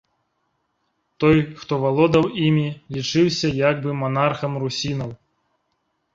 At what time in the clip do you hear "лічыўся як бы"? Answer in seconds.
2.97-3.89